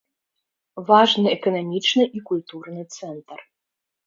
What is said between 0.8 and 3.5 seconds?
Важны эканамічны і культурны цэнтр.